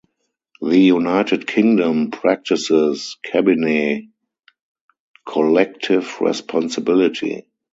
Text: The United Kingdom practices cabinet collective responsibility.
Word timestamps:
The 0.61 0.79
United 0.79 1.45
Kingdom 1.45 2.09
practices 2.09 3.17
cabinet 3.23 4.05
collective 5.27 6.19
responsibility. 6.19 7.45